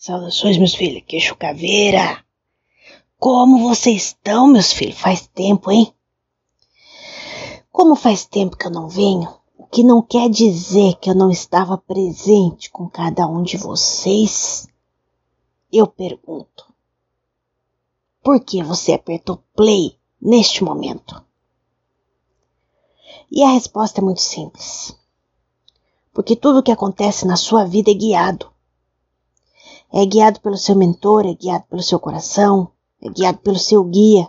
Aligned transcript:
Saudações, 0.00 0.56
meus 0.56 0.74
filhos. 0.74 1.02
Queixo 1.06 1.36
caveira. 1.36 2.24
Como 3.18 3.68
vocês 3.68 4.04
estão, 4.04 4.46
meus 4.46 4.72
filhos? 4.72 4.98
Faz 4.98 5.26
tempo, 5.26 5.70
hein? 5.70 5.92
Como 7.70 7.94
faz 7.94 8.24
tempo 8.24 8.56
que 8.56 8.66
eu 8.66 8.70
não 8.70 8.88
venho, 8.88 9.30
o 9.58 9.66
que 9.66 9.84
não 9.84 10.00
quer 10.00 10.30
dizer 10.30 10.94
que 10.94 11.10
eu 11.10 11.14
não 11.14 11.30
estava 11.30 11.76
presente 11.76 12.70
com 12.70 12.88
cada 12.88 13.26
um 13.26 13.42
de 13.42 13.58
vocês, 13.58 14.66
eu 15.70 15.86
pergunto: 15.86 16.72
por 18.22 18.40
que 18.40 18.62
você 18.62 18.94
apertou 18.94 19.44
play 19.54 19.98
neste 20.18 20.64
momento? 20.64 21.22
E 23.30 23.42
a 23.42 23.50
resposta 23.50 24.00
é 24.00 24.02
muito 24.02 24.22
simples. 24.22 24.96
Porque 26.10 26.34
tudo 26.34 26.60
o 26.60 26.62
que 26.62 26.72
acontece 26.72 27.26
na 27.26 27.36
sua 27.36 27.66
vida 27.66 27.90
é 27.90 27.94
guiado. 27.94 28.50
É 29.92 30.06
guiado 30.06 30.40
pelo 30.40 30.56
seu 30.56 30.76
mentor, 30.76 31.26
é 31.26 31.34
guiado 31.34 31.64
pelo 31.66 31.82
seu 31.82 31.98
coração, 31.98 32.70
é 33.02 33.08
guiado 33.08 33.38
pelo 33.38 33.58
seu 33.58 33.82
guia. 33.82 34.28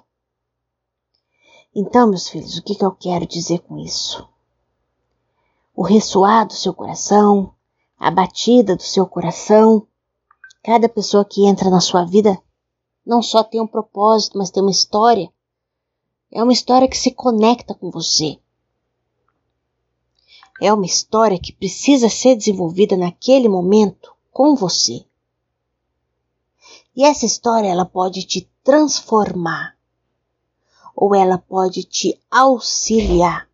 Então, 1.73 2.07
meus 2.07 2.27
filhos, 2.27 2.57
o 2.57 2.63
que, 2.63 2.75
que 2.75 2.83
eu 2.83 2.91
quero 2.91 3.27
dizer 3.27 3.59
com 3.59 3.77
isso? 3.77 4.27
O 5.75 5.83
ressoar 5.83 6.47
do 6.47 6.53
seu 6.53 6.73
coração, 6.73 7.53
a 7.97 8.09
batida 8.09 8.75
do 8.75 8.81
seu 8.81 9.05
coração, 9.05 9.87
cada 10.63 10.89
pessoa 10.89 11.23
que 11.23 11.45
entra 11.45 11.69
na 11.69 11.79
sua 11.79 12.03
vida 12.03 12.41
não 13.05 13.21
só 13.21 13.43
tem 13.43 13.61
um 13.61 13.67
propósito, 13.67 14.37
mas 14.37 14.49
tem 14.49 14.61
uma 14.61 14.71
história. 14.71 15.31
É 16.31 16.41
uma 16.41 16.53
história 16.53 16.87
que 16.87 16.97
se 16.97 17.11
conecta 17.11 17.75
com 17.75 17.91
você. 17.91 18.39
É 20.59 20.73
uma 20.73 20.85
história 20.85 21.39
que 21.39 21.53
precisa 21.53 22.09
ser 22.09 22.35
desenvolvida 22.35 22.97
naquele 22.97 23.47
momento 23.47 24.15
com 24.31 24.55
você. 24.55 25.05
E 26.95 27.05
essa 27.05 27.25
história 27.25 27.67
ela 27.67 27.85
pode 27.85 28.23
te 28.23 28.49
transformar 28.63 29.75
ou 30.95 31.15
ela 31.15 31.37
pode 31.37 31.83
te 31.83 32.19
auxiliar. 32.29 33.49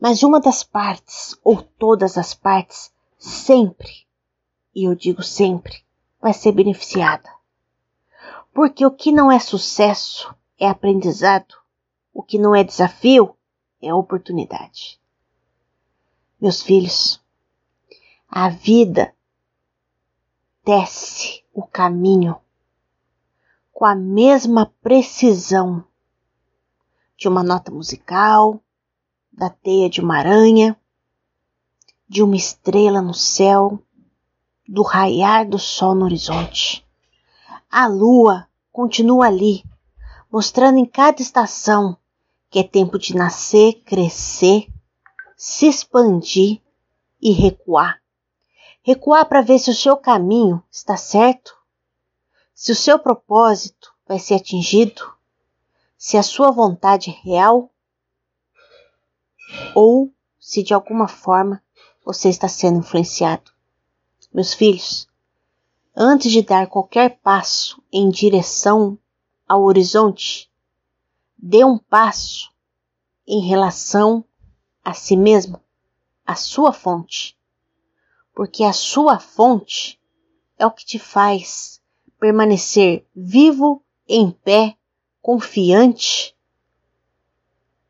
Mas 0.00 0.22
uma 0.22 0.40
das 0.40 0.62
partes, 0.62 1.36
ou 1.42 1.62
todas 1.62 2.16
as 2.16 2.34
partes, 2.34 2.92
sempre, 3.18 4.06
e 4.74 4.84
eu 4.84 4.94
digo 4.94 5.22
sempre, 5.22 5.84
vai 6.20 6.32
ser 6.32 6.52
beneficiada. 6.52 7.28
Porque 8.52 8.86
o 8.86 8.90
que 8.90 9.12
não 9.12 9.30
é 9.30 9.38
sucesso 9.38 10.34
é 10.58 10.68
aprendizado, 10.68 11.54
o 12.12 12.22
que 12.22 12.38
não 12.38 12.54
é 12.54 12.62
desafio 12.62 13.36
é 13.82 13.92
oportunidade. 13.92 14.98
Meus 16.40 16.62
filhos, 16.62 17.20
a 18.28 18.48
vida 18.48 19.14
desce 20.64 21.44
o 21.52 21.62
caminho 21.62 22.36
com 23.72 23.84
a 23.84 23.94
mesma 23.94 24.72
precisão 24.80 25.84
de 27.18 27.28
uma 27.28 27.42
nota 27.42 27.70
musical, 27.70 28.62
da 29.32 29.50
teia 29.50 29.90
de 29.90 30.00
uma 30.00 30.16
aranha, 30.16 30.78
de 32.08 32.22
uma 32.22 32.36
estrela 32.36 33.02
no 33.02 33.12
céu, 33.12 33.82
do 34.66 34.82
raiar 34.82 35.46
do 35.48 35.58
sol 35.58 35.94
no 35.94 36.04
horizonte. 36.04 36.86
A 37.70 37.86
lua 37.86 38.48
continua 38.72 39.26
ali, 39.26 39.64
mostrando 40.30 40.78
em 40.78 40.86
cada 40.86 41.20
estação 41.20 41.96
que 42.48 42.60
é 42.60 42.62
tempo 42.62 42.98
de 42.98 43.16
nascer, 43.16 43.82
crescer, 43.84 44.68
se 45.36 45.66
expandir 45.66 46.62
e 47.20 47.32
recuar. 47.32 48.03
Recuar 48.84 49.26
para 49.26 49.40
ver 49.40 49.58
se 49.58 49.70
o 49.70 49.74
seu 49.74 49.96
caminho 49.96 50.62
está 50.70 50.96
certo 50.96 51.56
se 52.54 52.70
o 52.70 52.76
seu 52.76 52.98
propósito 52.98 53.92
vai 54.06 54.18
ser 54.18 54.34
atingido, 54.34 55.12
se 55.98 56.16
a 56.16 56.22
sua 56.22 56.52
vontade 56.52 57.10
é 57.10 57.12
real 57.12 57.68
ou 59.74 60.12
se 60.38 60.62
de 60.62 60.72
alguma 60.72 61.08
forma 61.08 61.62
você 62.04 62.28
está 62.28 62.46
sendo 62.46 62.78
influenciado. 62.78 63.50
Meus 64.32 64.54
filhos, 64.54 65.08
antes 65.96 66.30
de 66.30 66.42
dar 66.42 66.68
qualquer 66.68 67.18
passo 67.18 67.82
em 67.92 68.08
direção 68.08 68.96
ao 69.48 69.64
horizonte, 69.64 70.50
dê 71.36 71.64
um 71.64 71.76
passo 71.76 72.52
em 73.26 73.40
relação 73.40 74.24
a 74.84 74.94
si 74.94 75.16
mesmo, 75.16 75.60
a 76.24 76.36
sua 76.36 76.72
fonte, 76.72 77.36
porque 78.34 78.64
a 78.64 78.72
sua 78.72 79.18
fonte 79.18 80.00
é 80.58 80.66
o 80.66 80.70
que 80.70 80.84
te 80.84 80.98
faz 80.98 81.80
permanecer 82.18 83.06
vivo, 83.14 83.82
em 84.08 84.30
pé, 84.30 84.76
confiante 85.22 86.34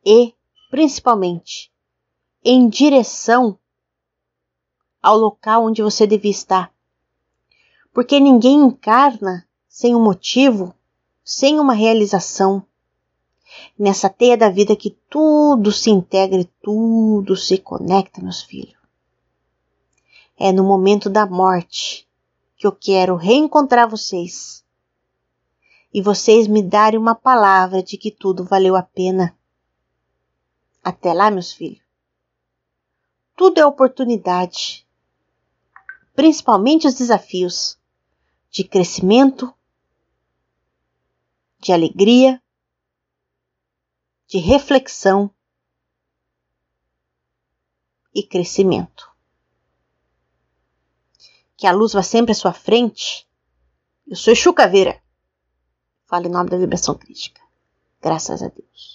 e, 0.05 0.35
principalmente, 0.71 1.73
em 2.45 2.69
direção 2.69 3.59
ao 5.03 5.17
local 5.17 5.65
onde 5.65 5.83
você 5.83 6.07
devia 6.07 6.31
estar. 6.31 6.73
Porque 7.93 8.21
ninguém 8.21 8.57
encarna 8.61 9.47
sem 9.69 9.95
um 9.95 10.03
motivo, 10.03 10.75
sem 11.25 11.59
uma 11.59 11.75
realização. 11.75 12.65
Nessa 13.79 14.09
teia 14.09 14.37
da 14.37 14.51
vida 14.51 14.77
que 14.77 14.91
tudo 15.09 15.73
se 15.73 15.91
integra 15.91 16.41
e 16.41 16.51
tudo 16.63 17.37
se 17.37 17.59
conecta, 17.59 18.21
meus 18.21 18.43
filhos. 18.43 18.84
É 20.37 20.51
no 20.51 20.65
momento 20.65 21.09
da 21.09 21.25
morte 21.25 22.09
que 22.57 22.67
eu 22.67 22.73
quero 22.73 23.15
reencontrar 23.15 23.89
vocês 23.89 24.65
e 25.93 26.03
vocês 26.03 26.49
me 26.49 26.61
darem 26.61 26.99
uma 26.99 27.15
palavra 27.15 27.81
de 27.81 27.97
que 27.97 28.11
tudo 28.11 28.45
valeu 28.45 28.75
a 28.75 28.83
pena. 28.83 29.39
Até 30.83 31.15
lá, 31.15 31.31
meus 31.31 31.53
filhos. 31.53 31.85
Tudo 33.37 33.61
é 33.61 33.67
oportunidade, 33.67 34.85
principalmente 36.17 36.89
os 36.89 36.95
desafios 36.95 37.79
de 38.51 38.65
crescimento, 38.65 39.55
de 41.61 41.73
alegria, 41.73 42.43
de 44.27 44.39
reflexão 44.39 45.31
e 48.13 48.23
crescimento 48.23 49.14
que 51.65 51.69
a 51.69 51.73
luz 51.73 51.95
vá 51.95 52.03
sempre 52.03 52.33
à 52.33 52.35
sua 52.35 52.53
frente. 52.53 53.27
Eu 54.07 54.17
sou 54.17 54.35
Chucaveira. 54.35 55.01
Fale 56.05 56.29
em 56.29 56.31
nome 56.31 56.51
da 56.51 56.59
vibração 56.59 56.95
crítica. 56.95 57.41
Graças 58.03 58.43
a 58.43 58.49
Deus. 58.49 58.94